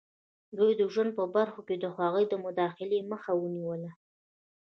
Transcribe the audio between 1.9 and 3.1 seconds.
هغوی د مداخلې